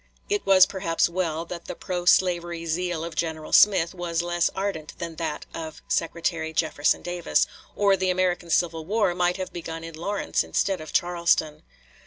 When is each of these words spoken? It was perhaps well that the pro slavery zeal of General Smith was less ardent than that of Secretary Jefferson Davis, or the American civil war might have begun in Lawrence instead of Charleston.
It 0.29 0.43
was 0.47 0.65
perhaps 0.65 1.07
well 1.09 1.45
that 1.45 1.65
the 1.65 1.75
pro 1.75 2.05
slavery 2.05 2.65
zeal 2.65 3.03
of 3.03 3.13
General 3.13 3.53
Smith 3.53 3.93
was 3.93 4.23
less 4.23 4.49
ardent 4.55 4.97
than 4.97 5.17
that 5.17 5.45
of 5.53 5.83
Secretary 5.87 6.53
Jefferson 6.53 7.03
Davis, 7.03 7.45
or 7.75 7.95
the 7.95 8.09
American 8.09 8.49
civil 8.49 8.83
war 8.83 9.13
might 9.13 9.37
have 9.37 9.53
begun 9.53 9.83
in 9.83 9.93
Lawrence 9.93 10.43
instead 10.43 10.81
of 10.81 10.91
Charleston. 10.91 11.61